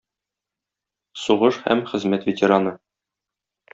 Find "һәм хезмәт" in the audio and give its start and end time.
1.67-2.29